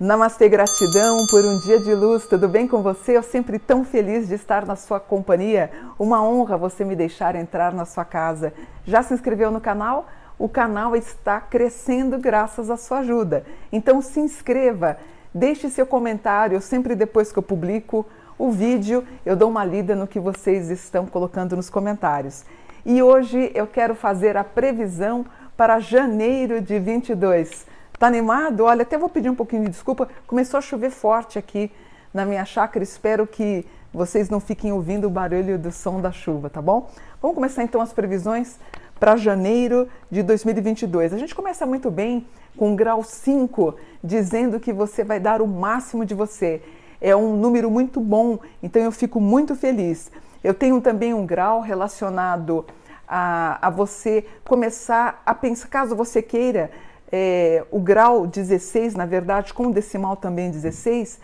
Namastê, 0.00 0.48
gratidão 0.48 1.26
por 1.26 1.44
um 1.44 1.58
dia 1.58 1.78
de 1.78 1.94
luz, 1.94 2.26
tudo 2.26 2.48
bem 2.48 2.66
com 2.66 2.80
você? 2.80 3.18
Eu 3.18 3.22
sempre 3.22 3.58
tão 3.58 3.84
feliz 3.84 4.28
de 4.28 4.34
estar 4.34 4.64
na 4.64 4.74
sua 4.74 4.98
companhia. 4.98 5.70
Uma 5.98 6.22
honra 6.26 6.56
você 6.56 6.86
me 6.86 6.96
deixar 6.96 7.36
entrar 7.36 7.74
na 7.74 7.84
sua 7.84 8.02
casa. 8.02 8.50
Já 8.86 9.02
se 9.02 9.12
inscreveu 9.12 9.50
no 9.50 9.60
canal? 9.60 10.08
O 10.38 10.48
canal 10.48 10.96
está 10.96 11.38
crescendo 11.38 12.16
graças 12.16 12.70
à 12.70 12.78
sua 12.78 13.00
ajuda. 13.00 13.44
Então 13.70 14.00
se 14.00 14.20
inscreva, 14.20 14.96
deixe 15.34 15.68
seu 15.68 15.84
comentário, 15.84 16.62
sempre 16.62 16.94
depois 16.94 17.30
que 17.30 17.38
eu 17.38 17.42
publico 17.42 18.06
o 18.38 18.50
vídeo, 18.50 19.04
eu 19.26 19.36
dou 19.36 19.50
uma 19.50 19.66
lida 19.66 19.94
no 19.94 20.06
que 20.06 20.18
vocês 20.18 20.70
estão 20.70 21.04
colocando 21.04 21.56
nos 21.56 21.68
comentários. 21.68 22.46
E 22.86 23.02
hoje 23.02 23.52
eu 23.54 23.66
quero 23.66 23.94
fazer 23.94 24.34
a 24.38 24.44
previsão 24.44 25.26
para 25.58 25.78
janeiro 25.78 26.58
de 26.58 26.78
22. 26.78 27.68
Tá 28.00 28.06
animado? 28.06 28.64
Olha, 28.64 28.80
até 28.80 28.96
vou 28.96 29.10
pedir 29.10 29.28
um 29.28 29.34
pouquinho 29.34 29.64
de 29.64 29.68
desculpa. 29.68 30.08
Começou 30.26 30.56
a 30.56 30.62
chover 30.62 30.90
forte 30.90 31.38
aqui 31.38 31.70
na 32.14 32.24
minha 32.24 32.46
chácara. 32.46 32.82
Espero 32.82 33.26
que 33.26 33.66
vocês 33.92 34.30
não 34.30 34.40
fiquem 34.40 34.72
ouvindo 34.72 35.06
o 35.06 35.10
barulho 35.10 35.58
do 35.58 35.70
som 35.70 36.00
da 36.00 36.10
chuva, 36.10 36.48
tá 36.48 36.62
bom? 36.62 36.88
Vamos 37.20 37.34
começar 37.34 37.62
então 37.62 37.78
as 37.78 37.92
previsões 37.92 38.58
para 38.98 39.18
janeiro 39.18 39.86
de 40.10 40.22
2022. 40.22 41.12
A 41.12 41.18
gente 41.18 41.34
começa 41.34 41.66
muito 41.66 41.90
bem 41.90 42.26
com 42.56 42.74
grau 42.74 43.04
5, 43.04 43.74
dizendo 44.02 44.58
que 44.58 44.72
você 44.72 45.04
vai 45.04 45.20
dar 45.20 45.42
o 45.42 45.46
máximo 45.46 46.06
de 46.06 46.14
você. 46.14 46.62
É 47.02 47.14
um 47.14 47.36
número 47.36 47.70
muito 47.70 48.00
bom, 48.00 48.38
então 48.62 48.80
eu 48.80 48.92
fico 48.92 49.20
muito 49.20 49.54
feliz. 49.54 50.10
Eu 50.42 50.54
tenho 50.54 50.80
também 50.80 51.12
um 51.12 51.26
grau 51.26 51.60
relacionado 51.60 52.64
a, 53.06 53.58
a 53.60 53.68
você 53.68 54.24
começar 54.42 55.20
a 55.26 55.34
pensar, 55.34 55.68
caso 55.68 55.94
você 55.94 56.22
queira 56.22 56.70
é, 57.12 57.64
o 57.70 57.80
grau 57.80 58.26
16, 58.26 58.94
na 58.94 59.06
verdade, 59.06 59.52
com 59.52 59.66
o 59.66 59.72
decimal 59.72 60.16
também 60.16 60.50
16, 60.50 61.18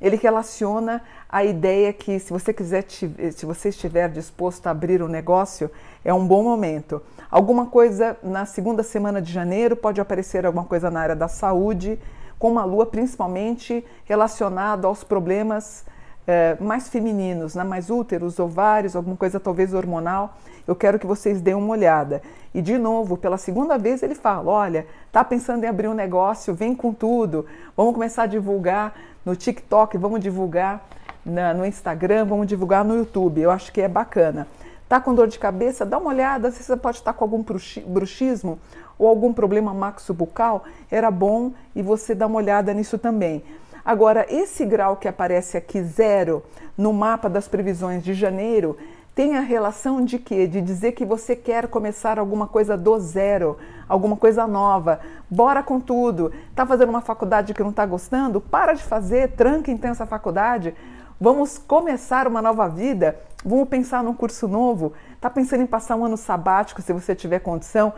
ele 0.00 0.16
relaciona 0.16 1.02
a 1.28 1.44
ideia 1.44 1.92
que 1.92 2.18
se 2.18 2.32
você 2.32 2.52
quiser, 2.52 2.84
se 2.88 3.46
você 3.46 3.68
estiver 3.68 4.08
disposto 4.08 4.66
a 4.66 4.70
abrir 4.70 5.02
um 5.02 5.08
negócio, 5.08 5.70
é 6.04 6.12
um 6.12 6.26
bom 6.26 6.42
momento. 6.42 7.00
Alguma 7.30 7.66
coisa 7.66 8.16
na 8.22 8.44
segunda 8.44 8.82
semana 8.82 9.22
de 9.22 9.32
janeiro 9.32 9.76
pode 9.76 10.00
aparecer 10.00 10.44
alguma 10.44 10.64
coisa 10.64 10.90
na 10.90 11.00
área 11.00 11.16
da 11.16 11.28
saúde, 11.28 11.98
com 12.38 12.50
uma 12.50 12.64
lua 12.64 12.84
principalmente 12.84 13.84
relacionada 14.04 14.88
aos 14.88 15.04
problemas 15.04 15.84
é, 16.26 16.56
mais 16.60 16.88
femininos, 16.88 17.54
né? 17.54 17.64
mais 17.64 17.90
úteros, 17.90 18.38
ovários, 18.38 18.94
alguma 18.94 19.16
coisa 19.16 19.40
talvez 19.40 19.74
hormonal. 19.74 20.36
Eu 20.66 20.76
quero 20.76 20.98
que 20.98 21.06
vocês 21.06 21.40
deem 21.40 21.56
uma 21.56 21.72
olhada. 21.72 22.22
E 22.54 22.62
de 22.62 22.78
novo, 22.78 23.16
pela 23.16 23.36
segunda 23.36 23.76
vez 23.76 24.02
ele 24.02 24.14
fala: 24.14 24.50
olha, 24.50 24.86
tá 25.10 25.24
pensando 25.24 25.64
em 25.64 25.66
abrir 25.66 25.88
um 25.88 25.94
negócio, 25.94 26.54
vem 26.54 26.74
com 26.74 26.92
tudo. 26.92 27.46
Vamos 27.76 27.94
começar 27.94 28.24
a 28.24 28.26
divulgar 28.26 28.94
no 29.24 29.34
TikTok, 29.34 29.98
vamos 29.98 30.20
divulgar 30.20 30.86
na, 31.24 31.52
no 31.54 31.66
Instagram, 31.66 32.24
vamos 32.24 32.46
divulgar 32.46 32.84
no 32.84 32.96
YouTube. 32.96 33.40
Eu 33.40 33.50
acho 33.50 33.72
que 33.72 33.80
é 33.80 33.88
bacana. 33.88 34.46
Tá 34.88 35.00
com 35.00 35.14
dor 35.14 35.26
de 35.26 35.38
cabeça? 35.38 35.86
Dá 35.86 35.96
uma 35.96 36.10
olhada 36.10 36.50
se 36.50 36.62
você 36.62 36.76
pode 36.76 36.98
estar 36.98 37.14
com 37.14 37.24
algum 37.24 37.42
bruxismo 37.86 38.58
ou 38.98 39.08
algum 39.08 39.32
problema 39.32 39.72
maxo-bucal. 39.72 40.64
Era 40.90 41.10
bom 41.10 41.52
e 41.74 41.82
você 41.82 42.14
dá 42.14 42.26
uma 42.26 42.36
olhada 42.36 42.74
nisso 42.74 42.98
também. 42.98 43.42
Agora, 43.84 44.26
esse 44.28 44.64
grau 44.64 44.96
que 44.96 45.08
aparece 45.08 45.56
aqui, 45.56 45.82
zero, 45.82 46.42
no 46.78 46.92
mapa 46.92 47.28
das 47.28 47.48
previsões 47.48 48.02
de 48.02 48.14
janeiro, 48.14 48.76
tem 49.14 49.36
a 49.36 49.40
relação 49.40 50.02
de 50.04 50.18
quê? 50.18 50.46
De 50.46 50.60
dizer 50.60 50.92
que 50.92 51.04
você 51.04 51.36
quer 51.36 51.68
começar 51.68 52.18
alguma 52.18 52.46
coisa 52.46 52.78
do 52.78 52.98
zero, 52.98 53.58
alguma 53.88 54.16
coisa 54.16 54.46
nova. 54.46 55.00
Bora 55.28 55.62
com 55.62 55.78
tudo. 55.78 56.32
Tá 56.54 56.64
fazendo 56.64 56.88
uma 56.88 57.02
faculdade 57.02 57.52
que 57.52 57.62
não 57.62 57.70
está 57.70 57.84
gostando? 57.84 58.40
Para 58.40 58.72
de 58.72 58.82
fazer, 58.82 59.32
tranca 59.32 59.70
então 59.70 59.90
essa 59.90 60.06
faculdade. 60.06 60.74
Vamos 61.20 61.58
começar 61.58 62.26
uma 62.26 62.40
nova 62.40 62.68
vida. 62.68 63.20
Vamos 63.44 63.68
pensar 63.68 64.02
num 64.02 64.14
curso 64.14 64.48
novo. 64.48 64.92
Tá 65.20 65.28
pensando 65.28 65.62
em 65.62 65.66
passar 65.66 65.96
um 65.96 66.04
ano 66.04 66.16
sabático 66.16 66.80
se 66.80 66.92
você 66.92 67.14
tiver 67.14 67.40
condição? 67.40 67.92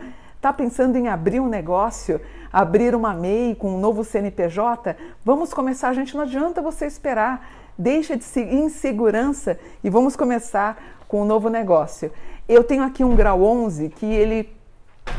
Tá 0.45 0.53
pensando 0.53 0.95
em 0.95 1.07
abrir 1.07 1.39
um 1.39 1.49
negócio, 1.49 2.21
abrir 2.53 2.93
uma 2.93 3.15
MEI 3.15 3.55
com 3.55 3.73
um 3.73 3.79
novo 3.79 4.03
CNPJ? 4.03 4.95
Vamos 5.23 5.51
começar, 5.51 5.91
gente, 5.93 6.13
não 6.13 6.21
adianta 6.21 6.61
você 6.61 6.85
esperar. 6.85 7.49
Deixa 7.75 8.15
de 8.15 8.39
insegurança 8.53 9.57
e 9.83 9.89
vamos 9.89 10.15
começar 10.15 10.77
com 11.07 11.23
um 11.23 11.25
novo 11.25 11.49
negócio. 11.49 12.11
Eu 12.47 12.63
tenho 12.63 12.83
aqui 12.83 13.03
um 13.03 13.15
grau 13.15 13.41
11 13.41 13.89
que 13.89 14.05
ele 14.05 14.55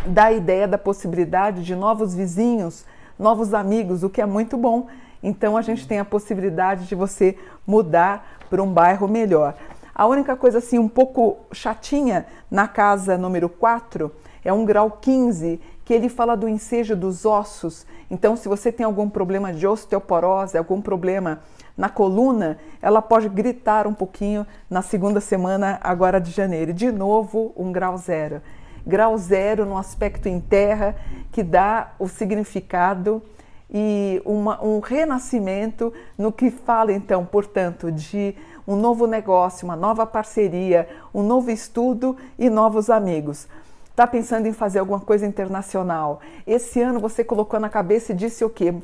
dá 0.06 0.26
a 0.26 0.32
ideia 0.32 0.68
da 0.68 0.78
possibilidade 0.78 1.64
de 1.64 1.74
novos 1.74 2.14
vizinhos, 2.14 2.84
novos 3.18 3.52
amigos, 3.52 4.04
o 4.04 4.08
que 4.08 4.22
é 4.22 4.26
muito 4.26 4.56
bom. 4.56 4.86
Então 5.20 5.56
a 5.56 5.60
gente 5.60 5.88
tem 5.88 5.98
a 5.98 6.04
possibilidade 6.04 6.86
de 6.86 6.94
você 6.94 7.36
mudar 7.66 8.38
para 8.48 8.62
um 8.62 8.72
bairro 8.72 9.08
melhor. 9.08 9.56
A 9.92 10.06
única 10.06 10.36
coisa 10.36 10.58
assim 10.58 10.78
um 10.78 10.88
pouco 10.88 11.38
chatinha 11.50 12.26
na 12.48 12.68
casa 12.68 13.18
número 13.18 13.48
4 13.48 14.12
é 14.46 14.52
um 14.52 14.64
grau 14.64 14.92
15, 14.92 15.60
que 15.84 15.92
ele 15.92 16.08
fala 16.08 16.36
do 16.36 16.48
ensejo 16.48 16.94
dos 16.94 17.26
ossos. 17.26 17.84
Então 18.08 18.36
se 18.36 18.48
você 18.48 18.70
tem 18.70 18.86
algum 18.86 19.10
problema 19.10 19.52
de 19.52 19.66
osteoporose, 19.66 20.56
algum 20.56 20.80
problema 20.80 21.40
na 21.76 21.88
coluna, 21.88 22.56
ela 22.80 23.02
pode 23.02 23.28
gritar 23.28 23.88
um 23.88 23.92
pouquinho 23.92 24.46
na 24.70 24.82
segunda 24.82 25.20
semana 25.20 25.80
agora 25.82 26.20
de 26.20 26.30
janeiro. 26.30 26.72
De 26.72 26.92
novo, 26.92 27.52
um 27.56 27.72
grau 27.72 27.98
zero. 27.98 28.40
Grau 28.86 29.18
zero 29.18 29.66
no 29.66 29.76
aspecto 29.76 30.28
em 30.28 30.38
terra 30.38 30.94
que 31.32 31.42
dá 31.42 31.94
o 31.98 32.06
significado 32.06 33.20
e 33.68 34.22
uma, 34.24 34.64
um 34.64 34.78
renascimento 34.78 35.92
no 36.16 36.30
que 36.30 36.52
fala 36.52 36.92
então, 36.92 37.26
portanto, 37.26 37.90
de 37.90 38.32
um 38.66 38.76
novo 38.76 39.08
negócio, 39.08 39.64
uma 39.64 39.74
nova 39.74 40.06
parceria, 40.06 40.88
um 41.12 41.24
novo 41.24 41.50
estudo 41.50 42.16
e 42.38 42.48
novos 42.48 42.88
amigos. 42.88 43.48
Está 43.96 44.06
pensando 44.06 44.46
em 44.46 44.52
fazer 44.52 44.78
alguma 44.78 45.00
coisa 45.00 45.24
internacional? 45.24 46.20
Esse 46.46 46.82
ano 46.82 47.00
você 47.00 47.24
colocou 47.24 47.58
na 47.58 47.70
cabeça 47.70 48.12
e 48.12 48.14
disse 48.14 48.44
o 48.44 48.50
quê? 48.50 48.74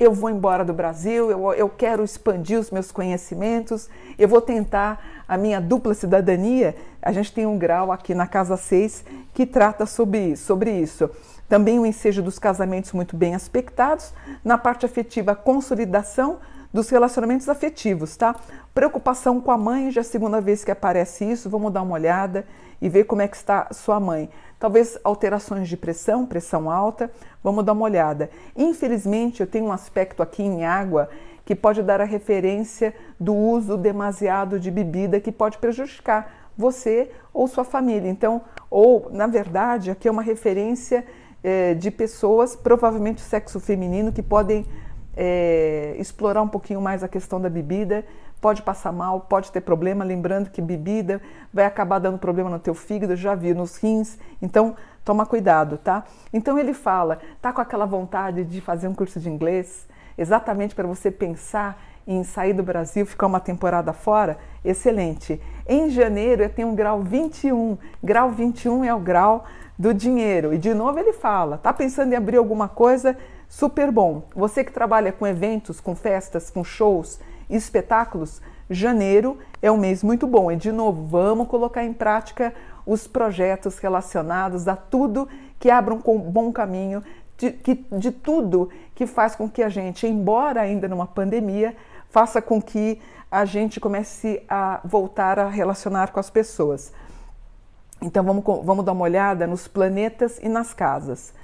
eu 0.00 0.14
vou 0.14 0.30
embora 0.30 0.64
do 0.64 0.72
Brasil, 0.72 1.30
eu, 1.30 1.52
eu 1.52 1.68
quero 1.68 2.02
expandir 2.02 2.58
os 2.58 2.70
meus 2.70 2.90
conhecimentos, 2.90 3.90
eu 4.18 4.26
vou 4.26 4.40
tentar 4.40 5.22
a 5.28 5.36
minha 5.36 5.60
dupla 5.60 5.92
cidadania. 5.92 6.74
A 7.02 7.12
gente 7.12 7.32
tem 7.32 7.46
um 7.46 7.58
grau 7.58 7.92
aqui 7.92 8.14
na 8.14 8.26
Casa 8.26 8.56
6 8.56 9.04
que 9.34 9.44
trata 9.44 9.84
sobre, 9.84 10.36
sobre 10.36 10.72
isso. 10.72 11.08
Também 11.50 11.78
o 11.78 11.84
ensejo 11.84 12.22
dos 12.22 12.38
casamentos 12.38 12.92
muito 12.92 13.14
bem 13.14 13.34
aspectados. 13.34 14.14
Na 14.42 14.56
parte 14.56 14.86
afetiva, 14.86 15.34
consolidação 15.34 16.38
dos 16.72 16.88
relacionamentos 16.88 17.48
afetivos, 17.48 18.16
tá? 18.16 18.34
Preocupação 18.74 19.40
com 19.40 19.50
a 19.50 19.58
mãe, 19.58 19.90
já 19.90 20.00
é 20.00 20.02
a 20.02 20.04
segunda 20.04 20.40
vez 20.40 20.64
que 20.64 20.70
aparece 20.70 21.24
isso, 21.24 21.50
vamos 21.50 21.72
dar 21.72 21.82
uma 21.82 21.94
olhada 21.94 22.46
e 22.80 22.88
ver 22.88 23.04
como 23.04 23.22
é 23.22 23.28
que 23.28 23.36
está 23.36 23.68
sua 23.72 24.00
mãe. 24.00 24.30
Talvez 24.58 24.98
alterações 25.04 25.68
de 25.68 25.76
pressão, 25.76 26.24
pressão 26.24 26.70
alta, 26.70 27.10
vamos 27.42 27.64
dar 27.64 27.72
uma 27.72 27.84
olhada. 27.84 28.30
Infelizmente, 28.56 29.40
eu 29.40 29.46
tenho 29.46 29.66
um 29.66 29.72
aspecto 29.72 30.22
aqui 30.22 30.42
em 30.42 30.64
água 30.64 31.08
que 31.44 31.54
pode 31.54 31.82
dar 31.82 32.00
a 32.00 32.04
referência 32.04 32.94
do 33.18 33.34
uso 33.34 33.76
demasiado 33.76 34.58
de 34.58 34.70
bebida 34.70 35.20
que 35.20 35.32
pode 35.32 35.58
prejudicar 35.58 36.50
você 36.56 37.10
ou 37.32 37.46
sua 37.48 37.64
família. 37.64 38.08
Então, 38.08 38.42
ou 38.70 39.08
na 39.10 39.26
verdade, 39.26 39.90
aqui 39.90 40.08
é 40.08 40.10
uma 40.10 40.22
referência 40.22 41.04
é, 41.42 41.74
de 41.74 41.90
pessoas, 41.90 42.54
provavelmente 42.54 43.20
sexo 43.20 43.58
feminino, 43.58 44.12
que 44.12 44.22
podem 44.22 44.64
é, 45.16 45.94
explorar 45.98 46.42
um 46.42 46.48
pouquinho 46.48 46.80
mais 46.80 47.02
a 47.02 47.08
questão 47.08 47.40
da 47.40 47.48
bebida, 47.48 48.04
pode 48.40 48.62
passar 48.62 48.92
mal, 48.92 49.20
pode 49.20 49.52
ter 49.52 49.60
problema, 49.60 50.04
lembrando 50.04 50.50
que 50.50 50.60
bebida 50.60 51.20
vai 51.52 51.64
acabar 51.64 51.98
dando 51.98 52.18
problema 52.18 52.50
no 52.50 52.58
teu 52.58 52.74
fígado, 52.74 53.14
já 53.14 53.34
vi 53.34 53.54
nos 53.54 53.76
rins, 53.76 54.18
então 54.40 54.74
toma 55.04 55.24
cuidado, 55.24 55.78
tá? 55.78 56.04
Então 56.32 56.58
ele 56.58 56.74
fala, 56.74 57.20
tá 57.40 57.52
com 57.52 57.60
aquela 57.60 57.86
vontade 57.86 58.44
de 58.44 58.60
fazer 58.60 58.88
um 58.88 58.94
curso 58.94 59.20
de 59.20 59.30
inglês, 59.30 59.86
exatamente 60.18 60.74
para 60.74 60.86
você 60.86 61.10
pensar 61.10 61.80
em 62.06 62.24
sair 62.24 62.52
do 62.52 62.62
Brasil, 62.62 63.06
ficar 63.06 63.26
uma 63.26 63.38
temporada 63.40 63.92
fora, 63.92 64.36
excelente. 64.64 65.40
Em 65.68 65.88
janeiro 65.88 66.42
eu 66.42 66.50
tenho 66.50 66.68
um 66.68 66.74
grau 66.74 67.00
21, 67.00 67.78
grau 68.02 68.30
21 68.30 68.84
é 68.84 68.94
o 68.94 68.98
grau 68.98 69.44
do 69.78 69.94
dinheiro. 69.94 70.52
E 70.52 70.58
de 70.58 70.74
novo 70.74 70.98
ele 70.98 71.12
fala, 71.12 71.58
tá 71.58 71.72
pensando 71.72 72.12
em 72.12 72.16
abrir 72.16 72.36
alguma 72.38 72.68
coisa? 72.68 73.16
Super 73.52 73.90
bom. 73.90 74.22
Você 74.34 74.64
que 74.64 74.72
trabalha 74.72 75.12
com 75.12 75.26
eventos, 75.26 75.78
com 75.78 75.94
festas, 75.94 76.48
com 76.48 76.64
shows, 76.64 77.20
espetáculos, 77.50 78.40
janeiro 78.70 79.36
é 79.60 79.70
um 79.70 79.76
mês 79.76 80.02
muito 80.02 80.26
bom. 80.26 80.50
E 80.50 80.56
de 80.56 80.72
novo, 80.72 81.06
vamos 81.06 81.48
colocar 81.48 81.84
em 81.84 81.92
prática 81.92 82.54
os 82.86 83.06
projetos 83.06 83.78
relacionados 83.78 84.66
a 84.66 84.74
tudo 84.74 85.28
que 85.60 85.70
abra 85.70 85.92
um 85.92 86.18
bom 86.18 86.50
caminho, 86.50 87.04
de, 87.36 87.52
de 87.92 88.10
tudo 88.10 88.70
que 88.94 89.06
faz 89.06 89.36
com 89.36 89.46
que 89.50 89.62
a 89.62 89.68
gente, 89.68 90.06
embora 90.06 90.62
ainda 90.62 90.88
numa 90.88 91.06
pandemia, 91.06 91.76
faça 92.08 92.40
com 92.40 92.60
que 92.60 93.02
a 93.30 93.44
gente 93.44 93.78
comece 93.78 94.42
a 94.48 94.80
voltar 94.82 95.38
a 95.38 95.50
relacionar 95.50 96.10
com 96.10 96.18
as 96.18 96.30
pessoas. 96.30 96.90
Então 98.00 98.24
vamos, 98.24 98.42
vamos 98.64 98.82
dar 98.82 98.92
uma 98.92 99.04
olhada 99.04 99.46
nos 99.46 99.68
planetas 99.68 100.38
e 100.42 100.48
nas 100.48 100.72
casas. 100.72 101.34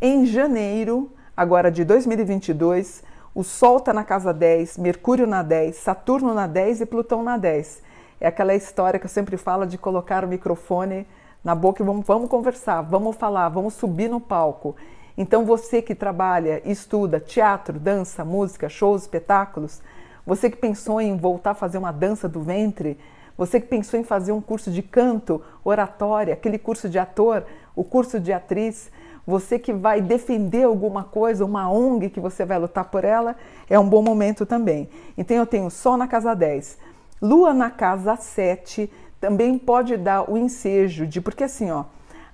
Em 0.00 0.24
janeiro, 0.24 1.12
agora 1.40 1.70
de 1.70 1.86
2022, 1.86 3.02
O 3.34 3.42
Sol 3.42 3.78
está 3.78 3.94
na 3.94 4.04
casa 4.04 4.30
10, 4.30 4.76
Mercúrio 4.76 5.26
na 5.26 5.42
10, 5.42 5.74
Saturno 5.74 6.34
na 6.34 6.46
10 6.46 6.82
e 6.82 6.86
Plutão 6.86 7.22
na 7.22 7.38
10. 7.38 7.80
É 8.20 8.26
aquela 8.26 8.54
história 8.54 9.00
que 9.00 9.06
eu 9.06 9.10
sempre 9.10 9.38
falo 9.38 9.64
de 9.64 9.78
colocar 9.78 10.22
o 10.22 10.28
microfone 10.28 11.06
na 11.42 11.54
boca 11.54 11.82
e 11.82 11.86
vamos, 11.86 12.04
vamos 12.04 12.28
conversar, 12.28 12.82
vamos 12.82 13.16
falar, 13.16 13.48
vamos 13.48 13.72
subir 13.72 14.10
no 14.10 14.20
palco. 14.20 14.76
Então 15.16 15.46
você 15.46 15.80
que 15.80 15.94
trabalha, 15.94 16.60
estuda 16.62 17.18
teatro, 17.18 17.80
dança, 17.80 18.22
música, 18.22 18.68
shows, 18.68 19.00
espetáculos, 19.00 19.80
você 20.26 20.50
que 20.50 20.58
pensou 20.58 21.00
em 21.00 21.16
voltar 21.16 21.52
a 21.52 21.54
fazer 21.54 21.78
uma 21.78 21.90
dança 21.90 22.28
do 22.28 22.42
ventre, 22.42 22.98
você 23.34 23.58
que 23.58 23.66
pensou 23.66 23.98
em 23.98 24.04
fazer 24.04 24.32
um 24.32 24.42
curso 24.42 24.70
de 24.70 24.82
canto, 24.82 25.40
oratória, 25.64 26.34
aquele 26.34 26.58
curso 26.58 26.86
de 26.86 26.98
ator, 26.98 27.46
o 27.74 27.82
curso 27.82 28.20
de 28.20 28.30
atriz, 28.30 28.90
você 29.30 29.58
que 29.58 29.72
vai 29.72 30.02
defender 30.02 30.64
alguma 30.64 31.04
coisa, 31.04 31.44
uma 31.44 31.70
ONG 31.70 32.10
que 32.10 32.20
você 32.20 32.44
vai 32.44 32.58
lutar 32.58 32.84
por 32.84 33.04
ela, 33.04 33.36
é 33.68 33.78
um 33.78 33.88
bom 33.88 34.02
momento 34.02 34.44
também. 34.44 34.90
Então 35.16 35.36
eu 35.36 35.46
tenho 35.46 35.70
Sol 35.70 35.96
na 35.96 36.06
casa 36.06 36.34
10, 36.34 36.76
Lua 37.22 37.54
na 37.54 37.70
casa 37.70 38.16
7, 38.16 38.90
também 39.20 39.58
pode 39.58 39.96
dar 39.96 40.30
o 40.30 40.36
ensejo 40.36 41.06
de, 41.06 41.20
porque 41.20 41.44
assim, 41.44 41.70
ó, 41.70 41.84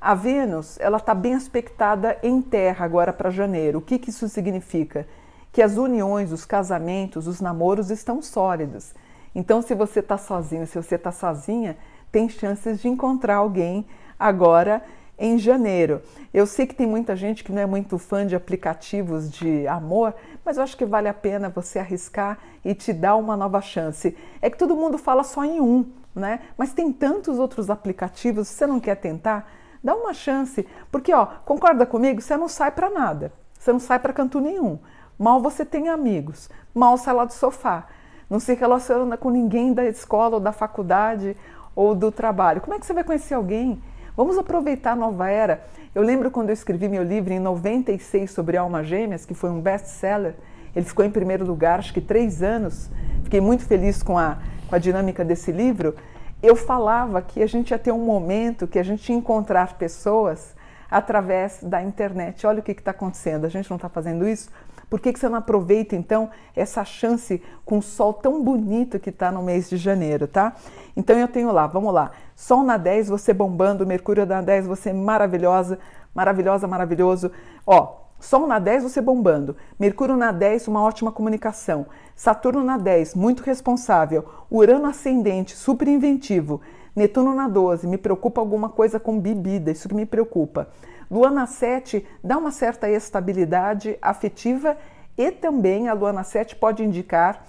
a 0.01 0.15
Vênus, 0.15 0.79
ela 0.81 0.99
está 0.99 1.15
bem 1.15 1.35
aspectada 1.35 2.17
em 2.23 2.41
terra 2.41 2.85
agora 2.85 3.13
para 3.13 3.29
janeiro. 3.29 3.79
O 3.79 3.83
que, 3.83 3.99
que 3.99 4.11
isso 4.11 4.29
significa? 4.29 5.07
Que 5.53 5.61
as 5.61 5.77
uniões, 5.77 6.33
os 6.33 6.45
casamentos, 6.45 7.27
os 7.27 7.41
namoros 7.41 7.91
estão 7.91 8.23
sólidos. 8.23 8.95
Então, 9.35 9.61
se 9.61 9.75
você 9.75 10.01
está 10.01 10.17
sozinho, 10.17 10.67
se 10.67 10.81
você 10.81 10.95
está 10.95 11.11
sozinha, 11.11 11.77
tem 12.13 12.29
chances 12.29 12.81
de 12.81 12.89
encontrar 12.89 13.37
alguém 13.37 13.85
agora 14.19 14.83
em 15.19 15.39
janeiro. 15.39 16.03
Eu 16.33 16.47
sei 16.47 16.67
que 16.67 16.75
tem 16.75 16.87
muita 16.87 17.17
gente 17.17 17.43
que 17.43 17.53
não 17.53 17.63
é 17.63 17.67
muito 17.67 17.99
fã 17.99 18.27
de 18.27 18.37
aplicativos 18.37 19.31
de 19.31 19.67
amor, 19.67 20.15
mas 20.45 20.57
eu 20.57 20.63
acho 20.63 20.77
que 20.77 20.85
vale 20.85 21.09
a 21.09 21.15
pena 21.15 21.49
você 21.49 21.79
arriscar 21.79 22.39
e 22.65 22.75
te 22.75 22.93
dar 22.93 23.17
uma 23.17 23.37
nova 23.37 23.61
chance. 23.61 24.17
É 24.43 24.51
que 24.51 24.59
todo 24.59 24.77
mundo 24.77 24.99
fala 24.99 25.25
só 25.25 25.45
em 25.45 25.61
um, 25.61 25.87
né? 26.15 26.41
Mas 26.57 26.73
tem 26.73 26.93
tantos 26.93 27.39
outros 27.39 27.71
aplicativos, 27.71 28.49
você 28.49 28.67
não 28.67 28.79
quer 28.79 28.97
tentar? 28.97 29.51
Dá 29.83 29.95
uma 29.95 30.13
chance, 30.13 30.67
porque 30.91 31.13
ó, 31.13 31.27
concorda 31.45 31.87
comigo, 31.87 32.21
você 32.21 32.37
não 32.37 32.49
sai 32.49 32.71
para 32.71 32.91
nada. 32.91 33.33
Você 33.59 33.73
não 33.73 33.81
sai 33.81 33.99
para 33.99 34.13
canto 34.13 34.41
nenhum. 34.41 34.79
Mal 35.19 35.41
você 35.41 35.65
tem 35.65 35.89
amigos, 35.89 36.51
mal 36.75 36.97
sai 36.99 37.15
lá 37.15 37.25
do 37.25 37.33
sofá. 37.33 37.87
Não 38.29 38.41
se 38.41 38.55
relaciona 38.55 39.17
com 39.17 39.31
ninguém 39.31 39.73
da 39.73 39.85
escola 39.85 40.35
ou 40.35 40.41
da 40.41 40.53
faculdade 40.53 41.37
ou 41.75 41.95
do 41.95 42.11
trabalho. 42.11 42.61
Como 42.61 42.75
é 42.75 42.79
que 42.79 42.85
você 42.87 42.93
vai 42.93 43.05
conhecer 43.05 43.35
alguém? 43.35 43.81
Vamos 44.17 44.39
aproveitar 44.39 44.93
a 44.93 44.97
nova 44.97 45.29
era. 45.29 45.67
Eu 45.95 46.03
lembro 46.03 46.31
quando 46.31 46.49
eu 46.49 46.55
escrevi 46.55 46.89
meu 46.89 47.03
livro 47.03 47.35
em 47.35 47.39
96 47.39 48.31
sobre 48.31 48.57
almas 48.57 48.87
gêmeas, 48.87 49.27
que 49.27 49.35
foi 49.35 49.51
um 49.51 49.61
best-seller. 49.61 50.35
Ele 50.75 50.87
ficou 50.87 51.05
em 51.05 51.11
primeiro 51.11 51.45
lugar, 51.45 51.79
acho 51.79 51.93
que 51.93 52.01
três 52.01 52.43
anos. 52.43 52.91
Fiquei 53.25 53.43
muito 53.43 53.65
feliz 53.65 54.03
com 54.03 54.17
a, 54.17 54.39
com 54.69 54.75
a 54.75 54.79
dinâmica 54.79 55.23
desse 55.23 55.53
livro. 55.53 55.95
Eu 56.43 56.57
falava 56.57 57.21
que 57.21 57.43
a 57.43 57.47
gente 57.47 57.73
ia 57.73 57.79
ter 57.79 57.93
um 57.93 58.03
momento 58.07 58.67
que 58.67 58.79
a 58.79 58.83
gente 58.83 59.07
ia 59.11 59.19
encontrar 59.19 59.75
pessoas 59.75 60.57
através 60.91 61.59
da 61.63 61.83
internet. 61.83 62.47
Olha 62.47 62.61
o 62.61 62.63
que 62.63 62.73
está 62.73 62.93
acontecendo. 62.93 63.45
A 63.45 63.51
gente 63.51 63.69
não 63.69 63.77
está 63.77 63.91
fazendo 63.91 64.27
isso? 64.27 64.49
Por 64.89 65.01
que, 65.01 65.13
que 65.13 65.19
você 65.19 65.29
não 65.29 65.37
aproveita 65.37 65.97
então 65.97 66.31
essa 66.55 66.85
chance 66.85 67.43
com 67.65 67.79
o 67.79 67.83
sol 67.83 68.15
tão 68.15 68.43
bonito 68.43 68.99
que 68.99 69.11
está 69.11 69.33
no 69.33 69.43
mês 69.43 69.69
de 69.69 69.77
janeiro, 69.77 70.29
tá? 70.29 70.55
Então 70.97 71.19
eu 71.19 71.29
tenho 71.29 71.53
lá, 71.53 71.67
vamos 71.67 71.93
lá. 71.93 72.13
Sol 72.35 72.63
na 72.63 72.77
10, 72.77 73.09
você 73.09 73.35
bombando, 73.35 73.87
Mercúrio 73.87 74.25
na 74.25 74.41
10, 74.41 74.67
você 74.67 74.93
maravilhosa, 74.93 75.79
maravilhosa, 76.15 76.67
maravilhoso. 76.67 77.31
Ó, 77.67 78.07
Sol 78.19 78.47
na 78.47 78.59
10, 78.59 78.85
você 78.85 79.01
bombando. 79.01 79.57
Mercúrio 79.79 80.17
na 80.17 80.33
10, 80.33 80.69
uma 80.69 80.83
ótima 80.83 81.13
comunicação. 81.13 81.87
Saturno 82.15 82.65
na 82.65 82.79
10, 82.79 83.15
muito 83.15 83.43
responsável. 83.43 84.25
Urano 84.51 84.87
ascendente, 84.87 85.55
super 85.55 85.87
inventivo. 85.87 86.63
Netuno 86.95 87.35
na 87.35 87.47
12, 87.47 87.87
me 87.87 87.99
preocupa 87.99 88.41
alguma 88.41 88.71
coisa 88.71 88.99
com 88.99 89.21
bebida, 89.21 89.71
isso 89.71 89.87
que 89.87 89.95
me 89.95 90.07
preocupa. 90.07 90.69
Luana 91.11 91.47
7 91.47 92.05
dá 92.25 92.39
uma 92.39 92.51
certa 92.51 92.89
estabilidade 92.89 93.99
afetiva 94.01 94.79
e 95.17 95.31
também 95.31 95.89
a 95.89 95.93
Luana 95.93 96.25
7 96.25 96.57
pode 96.57 96.83
indicar 96.83 97.45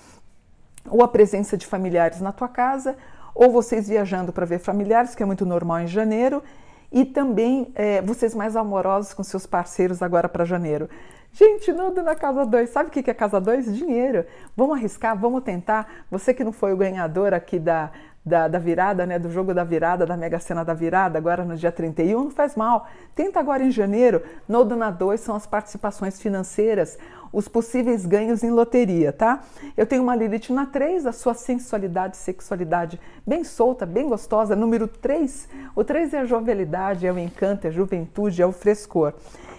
ou 0.90 1.02
a 1.02 1.08
presença 1.08 1.56
de 1.58 1.66
familiares 1.66 2.20
na 2.20 2.34
tua 2.34 2.50
casa, 2.50 2.98
ou 3.38 3.52
vocês 3.52 3.88
viajando 3.88 4.34
para 4.34 4.46
ver 4.46 4.58
familiares, 4.58 5.14
que 5.14 5.22
é 5.22 5.26
muito 5.26 5.46
normal 5.46 5.82
em 5.82 5.88
janeiro, 5.88 6.44
e 6.92 7.06
também 7.06 7.72
é, 7.76 8.02
vocês 8.02 8.34
mais 8.34 8.56
amorosos 8.56 9.14
com 9.14 9.24
seus 9.24 9.46
parceiros 9.46 10.02
agora 10.02 10.28
para 10.28 10.44
janeiro. 10.44 10.90
Gente, 11.32 11.72
nudo 11.72 12.02
na 12.02 12.16
casa 12.16 12.46
2. 12.46 12.68
Sabe 12.68 12.90
o 12.90 12.92
que 12.92 13.12
é 13.12 13.14
casa 13.14 13.40
2? 13.40 13.76
Dinheiro. 13.76 14.26
Vamos 14.56 14.78
arriscar, 14.78 15.16
vamos 15.16 15.44
tentar. 15.44 15.88
Você 16.10 16.34
que 16.34 16.44
não 16.44 16.52
foi 16.52 16.74
o 16.74 16.78
ganhador 16.78 17.32
aqui 17.32 17.60
da, 17.60 17.92
da, 18.26 18.48
da, 18.48 18.58
virada, 18.58 19.06
né, 19.06 19.20
do 19.20 19.30
jogo 19.32 19.54
da 19.54 19.64
virada, 19.64 20.04
da 20.04 20.18
Mega 20.18 20.40
Sena 20.40 20.66
da 20.66 20.74
virada, 20.74 21.20
agora 21.20 21.46
no 21.46 21.56
dia 21.56 21.72
31, 21.72 22.24
não 22.24 22.32
faz 22.32 22.56
mal. 22.56 22.88
Tenta 23.14 23.40
agora 23.40 23.64
em 23.64 23.70
janeiro. 23.70 24.24
No 24.48 24.66
Dona 24.66 24.90
2 24.90 25.20
são 25.20 25.36
as 25.36 25.46
participações 25.46 26.20
financeiras, 26.20 26.98
os 27.32 27.48
possíveis 27.48 28.06
ganhos 28.06 28.44
em 28.44 28.50
loteria, 28.50 29.12
tá? 29.12 29.44
Eu 29.76 29.86
tenho 29.86 30.04
uma 30.04 30.16
Lilith 30.16 30.50
na 30.50 30.66
3, 30.66 31.06
a 31.06 31.12
sua 31.12 31.34
sensualidade, 31.34 32.18
sexualidade 32.18 33.00
bem 33.26 33.44
solta, 33.44 33.86
bem 33.86 34.08
gostosa. 34.08 34.56
Número 34.56 34.88
3, 34.88 35.48
o 35.76 35.84
3 35.84 36.14
é 36.14 36.20
a 36.20 36.26
jovialidade, 36.26 37.06
é 37.06 37.12
o 37.12 37.20
encanto, 37.20 37.66
é 37.66 37.70
a 37.70 37.74
juventude, 37.74 38.42
é 38.42 38.46
o 38.46 38.52
frescor. 38.52 39.14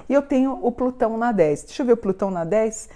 E 0.09 0.15
eu 0.15 0.23
tenho 0.23 0.59
o 0.63 0.73
Plutão 0.73 1.17
na 1.19 1.33
10. 1.33 1.65
Deixa 1.65 1.83
eu 1.83 1.87
ver 1.87 1.93
o 1.93 1.97
Plutão 1.97 2.31
na 2.31 2.45
10. 2.45 2.89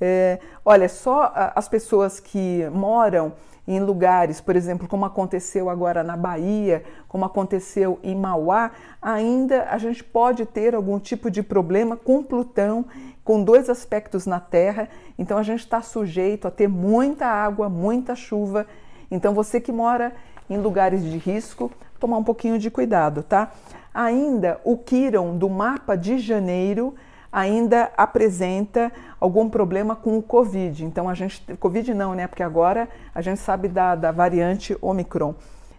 É, 0.00 0.40
olha, 0.64 0.88
só 0.88 1.32
as 1.54 1.68
pessoas 1.68 2.20
que 2.20 2.68
moram 2.72 3.32
em 3.66 3.80
lugares, 3.80 4.40
por 4.40 4.54
exemplo, 4.54 4.86
como 4.86 5.04
aconteceu 5.04 5.68
agora 5.68 6.04
na 6.04 6.16
Bahia, 6.16 6.84
como 7.08 7.24
aconteceu 7.24 7.98
em 8.02 8.14
Mauá, 8.14 8.70
ainda 9.02 9.64
a 9.70 9.78
gente 9.78 10.04
pode 10.04 10.46
ter 10.46 10.74
algum 10.74 10.98
tipo 10.98 11.30
de 11.30 11.42
problema 11.42 11.96
com 11.96 12.22
Plutão, 12.22 12.84
com 13.24 13.42
dois 13.42 13.68
aspectos 13.68 14.24
na 14.24 14.38
Terra, 14.38 14.88
então 15.18 15.36
a 15.36 15.42
gente 15.42 15.60
está 15.60 15.82
sujeito 15.82 16.46
a 16.46 16.50
ter 16.50 16.68
muita 16.68 17.26
água, 17.26 17.68
muita 17.68 18.14
chuva. 18.14 18.66
Então 19.10 19.34
você 19.34 19.60
que 19.60 19.72
mora 19.72 20.12
em 20.48 20.58
lugares 20.58 21.02
de 21.02 21.18
risco, 21.18 21.72
tomar 21.98 22.18
um 22.18 22.24
pouquinho 22.24 22.58
de 22.58 22.70
cuidado, 22.70 23.24
tá? 23.24 23.50
Ainda 23.92 24.60
o 24.62 24.76
Quiron 24.76 25.36
do 25.36 25.48
mapa 25.48 25.96
de 25.96 26.18
janeiro 26.18 26.94
ainda 27.36 27.92
apresenta 27.98 28.90
algum 29.20 29.50
problema 29.50 29.94
com 29.94 30.16
o 30.16 30.22
Covid. 30.22 30.86
Então 30.86 31.06
a 31.06 31.12
gente. 31.12 31.42
Covid 31.60 31.92
não, 31.92 32.14
né? 32.14 32.26
Porque 32.26 32.42
agora 32.42 32.88
a 33.14 33.20
gente 33.20 33.40
sabe 33.40 33.68
da, 33.68 33.94
da 33.94 34.10
variante 34.10 34.74
Omicron. 34.80 35.34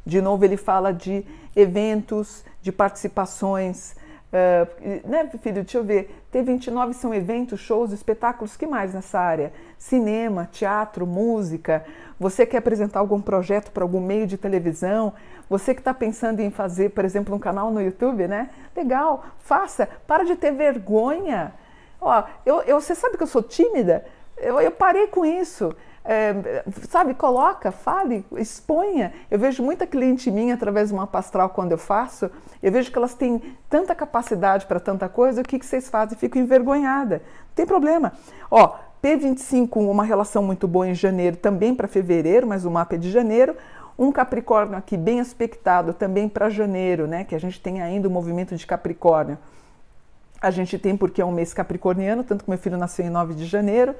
De 0.05 0.21
novo, 0.21 0.45
ele 0.45 0.55
fala 0.55 0.93
de 0.93 1.25
eventos, 1.55 2.45
de 2.61 2.71
participações. 2.71 3.95
Uh, 4.27 5.07
né, 5.07 5.29
filho? 5.41 5.63
Deixa 5.63 5.77
eu 5.77 5.84
ver. 5.84 6.24
T29 6.34 6.93
são 6.93 7.13
eventos, 7.13 7.60
shows, 7.60 7.91
espetáculos, 7.91 8.57
que 8.57 8.67
mais 8.67 8.93
nessa 8.93 9.19
área? 9.19 9.53
Cinema, 9.77 10.50
teatro, 10.51 11.07
música. 11.07 11.86
Você 12.19 12.46
quer 12.46 12.57
apresentar 12.57 13.00
algum 13.00 13.22
projeto 13.22 13.72
para 13.72 13.84
algum 13.84 14.01
meio 14.01 14.27
de 14.27 14.38
televisão? 14.38 15.13
Você 15.50 15.74
que 15.74 15.79
está 15.79 15.93
pensando 15.93 16.41
em 16.41 16.51
fazer, 16.51 16.89
por 16.89 17.05
exemplo, 17.05 17.34
um 17.34 17.39
canal 17.39 17.72
no 17.72 17.81
YouTube, 17.81 18.27
né? 18.27 18.50
Legal, 18.75 19.24
faça. 19.38 19.88
Para 20.05 20.25
de 20.25 20.36
ter 20.36 20.51
vergonha. 20.51 21.53
Ó, 22.01 22.24
eu, 22.46 22.62
eu, 22.63 22.81
você 22.81 22.93
sabe 22.93 23.17
que 23.17 23.24
eu 23.24 23.27
sou 23.27 23.41
tímida? 23.41 24.05
Eu, 24.38 24.60
eu 24.60 24.72
parei 24.72 25.07
com 25.07 25.25
isso. 25.25 25.74
É, 26.09 26.63
sabe, 26.87 27.13
coloca, 27.13 27.69
fale, 27.69 28.25
exponha. 28.37 29.11
Eu 29.29 29.37
vejo 29.37 29.61
muita 29.61 29.85
cliente 29.85 30.31
minha 30.31 30.53
através 30.53 30.87
de 30.87 30.93
uma 30.93 31.05
pastral 31.05 31.49
quando 31.49 31.73
eu 31.73 31.77
faço, 31.77 32.31
eu 32.63 32.71
vejo 32.71 32.89
que 32.89 32.97
elas 32.97 33.13
têm 33.13 33.41
tanta 33.69 33.93
capacidade 33.93 34.65
para 34.67 34.79
tanta 34.79 35.09
coisa, 35.09 35.41
o 35.41 35.43
que, 35.43 35.59
que 35.59 35.65
vocês 35.65 35.89
fazem? 35.89 36.17
Fico 36.17 36.37
envergonhada. 36.37 37.17
Não 37.17 37.55
tem 37.55 37.65
problema. 37.65 38.13
Ó, 38.49 38.77
P25, 39.03 39.75
uma 39.75 40.05
relação 40.05 40.41
muito 40.41 40.65
boa 40.65 40.87
em 40.87 40.95
janeiro, 40.95 41.35
também 41.35 41.75
para 41.75 41.89
fevereiro, 41.89 42.47
mas 42.47 42.63
o 42.63 42.71
mapa 42.71 42.95
é 42.95 42.97
de 42.97 43.11
janeiro. 43.11 43.53
Um 43.99 44.09
Capricórnio 44.09 44.77
aqui 44.77 44.95
bem 44.95 45.19
aspectado 45.19 45.93
também 45.93 46.29
para 46.29 46.49
janeiro, 46.49 47.05
né? 47.05 47.25
Que 47.25 47.35
a 47.35 47.39
gente 47.39 47.59
tem 47.59 47.81
ainda 47.81 48.07
o 48.07 48.11
movimento 48.11 48.55
de 48.55 48.65
Capricórnio. 48.65 49.37
A 50.41 50.51
gente 50.51 50.79
tem 50.79 50.95
porque 50.95 51.21
é 51.21 51.25
um 51.25 51.31
mês 51.33 51.53
capricorniano, 51.53 52.23
tanto 52.23 52.45
que 52.45 52.49
meu 52.49 52.59
filho 52.59 52.77
nasceu 52.77 53.05
em 53.05 53.09
9 53.09 53.33
de 53.33 53.45
janeiro. 53.45 53.93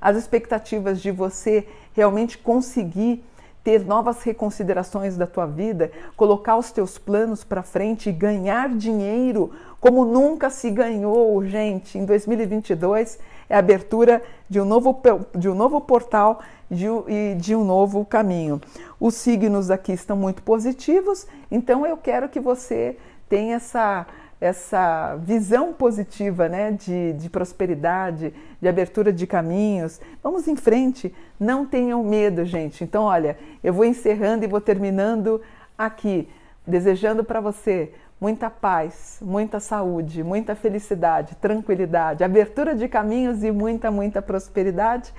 As 0.00 0.16
expectativas 0.16 1.00
de 1.00 1.10
você 1.10 1.66
realmente 1.94 2.38
conseguir 2.38 3.22
ter 3.62 3.84
novas 3.84 4.22
reconsiderações 4.22 5.16
da 5.16 5.26
tua 5.26 5.46
vida, 5.46 5.92
colocar 6.16 6.56
os 6.56 6.72
teus 6.72 6.96
planos 6.96 7.44
para 7.44 7.62
frente 7.62 8.08
e 8.08 8.12
ganhar 8.12 8.70
dinheiro 8.70 9.52
como 9.78 10.04
nunca 10.04 10.50
se 10.50 10.70
ganhou, 10.70 11.44
gente. 11.44 11.98
Em 11.98 12.04
2022 12.04 13.18
é 13.48 13.56
a 13.56 13.58
abertura 13.58 14.22
de 14.48 14.60
um 14.60 14.64
novo, 14.64 15.00
de 15.34 15.48
um 15.48 15.54
novo 15.54 15.80
portal 15.80 16.40
de, 16.70 16.86
e 17.08 17.34
de 17.34 17.54
um 17.54 17.64
novo 17.64 18.04
caminho. 18.04 18.60
Os 18.98 19.14
signos 19.14 19.70
aqui 19.70 19.92
estão 19.92 20.16
muito 20.16 20.42
positivos, 20.42 21.26
então 21.50 21.86
eu 21.86 21.96
quero 21.96 22.28
que 22.28 22.40
você 22.40 22.96
tenha 23.28 23.56
essa 23.56 24.06
essa 24.40 25.16
visão 25.16 25.72
positiva 25.72 26.48
né, 26.48 26.72
de, 26.72 27.12
de 27.12 27.28
prosperidade, 27.28 28.32
de 28.60 28.68
abertura 28.68 29.12
de 29.12 29.26
caminhos. 29.26 30.00
Vamos 30.22 30.48
em 30.48 30.56
frente, 30.56 31.14
não 31.38 31.66
tenham 31.66 32.02
medo, 32.02 32.44
gente. 32.44 32.82
Então, 32.82 33.04
olha, 33.04 33.36
eu 33.62 33.72
vou 33.72 33.84
encerrando 33.84 34.44
e 34.44 34.48
vou 34.48 34.60
terminando 34.60 35.42
aqui, 35.76 36.28
desejando 36.66 37.22
para 37.22 37.40
você 37.40 37.92
muita 38.18 38.48
paz, 38.50 39.18
muita 39.20 39.60
saúde, 39.60 40.22
muita 40.22 40.54
felicidade, 40.54 41.36
tranquilidade, 41.36 42.24
abertura 42.24 42.74
de 42.74 42.88
caminhos 42.88 43.42
e 43.42 43.50
muita, 43.50 43.90
muita 43.90 44.22
prosperidade. 44.22 45.12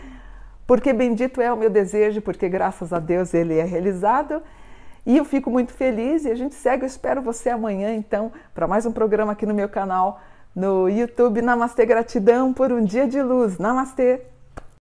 Porque 0.65 0.93
bendito 0.93 1.41
é 1.41 1.51
o 1.51 1.57
meu 1.57 1.69
desejo, 1.69 2.21
porque 2.21 2.47
graças 2.49 2.93
a 2.93 2.99
Deus 2.99 3.33
ele 3.33 3.57
é 3.57 3.63
realizado. 3.63 4.41
E 5.05 5.17
eu 5.17 5.25
fico 5.25 5.49
muito 5.49 5.73
feliz 5.73 6.25
e 6.25 6.31
a 6.31 6.35
gente 6.35 6.55
segue. 6.55 6.83
Eu 6.83 6.87
espero 6.87 7.21
você 7.21 7.49
amanhã, 7.49 7.93
então, 7.93 8.31
para 8.53 8.67
mais 8.67 8.85
um 8.85 8.91
programa 8.91 9.31
aqui 9.33 9.45
no 9.45 9.53
meu 9.53 9.67
canal 9.67 10.21
no 10.55 10.89
YouTube. 10.89 11.41
Namastê, 11.41 11.85
gratidão 11.85 12.53
por 12.53 12.71
um 12.71 12.83
dia 12.83 13.07
de 13.07 13.21
luz. 13.21 13.57
Namastê! 13.57 14.30